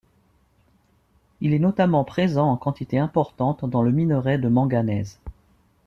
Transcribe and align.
Il 1.41 1.53
est 1.53 1.59
notamment 1.59 2.03
présent 2.03 2.49
en 2.49 2.57
quantité 2.57 2.97
importante 2.97 3.69
dans 3.69 3.83
le 3.83 3.91
minerai 3.91 4.39
de 4.39 4.47
manganèse. 4.49 5.19